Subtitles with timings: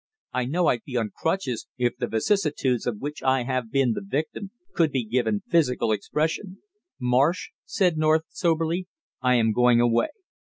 [0.33, 4.01] I know I'd be on crutches if the vicissitudes of which I have been the
[4.03, 6.57] victim could be given physical expression."
[6.99, 8.87] "Marsh," said North soberly,
[9.21, 10.07] "I am going away."